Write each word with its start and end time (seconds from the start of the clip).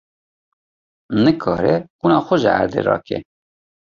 Nikare 1.23 1.75
qûna 1.99 2.19
xwe 2.25 2.35
ji 2.41 2.49
erdê 2.61 2.81
rake. 2.87 3.17